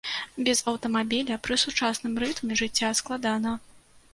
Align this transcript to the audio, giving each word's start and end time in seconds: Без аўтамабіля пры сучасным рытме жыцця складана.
Без 0.45 0.61
аўтамабіля 0.71 1.35
пры 1.47 1.57
сучасным 1.65 2.17
рытме 2.25 2.59
жыцця 2.63 2.89
складана. 3.03 3.57